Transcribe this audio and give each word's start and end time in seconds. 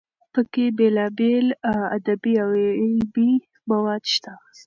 پکې 0.33 0.65
بېلابېل 0.77 1.47
ادبي 1.97 2.33
او 2.43 2.49
علمي 2.81 3.31
مواد 3.69 4.03
شته. 4.13 4.33